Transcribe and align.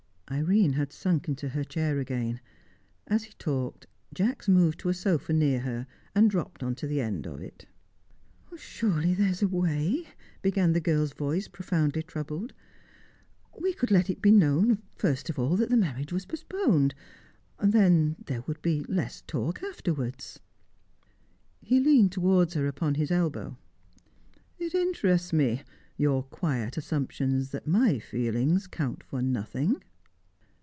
Irene 0.33 0.71
had 0.73 0.93
sunk 0.93 1.27
into 1.27 1.49
her 1.49 1.65
chair 1.65 1.99
again. 1.99 2.39
As 3.05 3.25
he 3.25 3.33
talked, 3.33 3.85
Jacks 4.13 4.47
moved 4.47 4.79
to 4.79 4.87
a 4.87 4.93
sofa 4.93 5.33
near 5.33 5.59
her, 5.59 5.87
and 6.15 6.29
dropped 6.29 6.63
on 6.63 6.73
to 6.75 6.87
the 6.87 7.01
end 7.01 7.27
of 7.27 7.41
it. 7.41 7.65
"Surely 8.55 9.13
there 9.13 9.27
is 9.27 9.41
a 9.41 9.47
way," 9.49 10.07
began 10.41 10.71
the 10.71 10.79
girl's 10.79 11.11
voice, 11.11 11.49
profoundly 11.49 12.01
troubled. 12.01 12.53
"We 13.59 13.73
could 13.73 13.91
let 13.91 14.09
it 14.09 14.21
be 14.21 14.31
known, 14.31 14.81
first 14.95 15.29
of 15.29 15.37
all, 15.37 15.57
that 15.57 15.69
the 15.69 15.75
marriage 15.75 16.13
was 16.13 16.25
postponed. 16.25 16.95
Then 17.61 18.15
there 18.25 18.43
would 18.47 18.61
be 18.61 18.85
less 18.87 19.19
talk 19.27 19.61
afterwards." 19.61 20.39
He 21.59 21.81
leaned 21.81 22.13
towards 22.13 22.53
her, 22.53 22.67
upon 22.67 22.95
his 22.95 23.11
elbow. 23.11 23.57
"It 24.57 24.73
interests 24.73 25.33
me 25.33 25.63
your 25.97 26.23
quiet 26.23 26.77
assumption 26.77 27.43
that 27.51 27.67
my 27.67 27.99
feelings 27.99 28.65
count 28.65 29.03
for 29.03 29.21
nothing." 29.21 29.83